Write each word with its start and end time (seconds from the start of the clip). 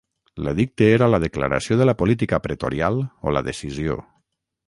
L'edicte 0.45 0.85
era 0.93 1.09
la 1.13 1.19
declaració 1.23 1.77
de 1.81 1.87
la 1.89 1.95
política 2.01 2.41
pretorial 2.47 2.99
o 3.31 3.35
la 3.37 3.47
decisió. 3.51 4.01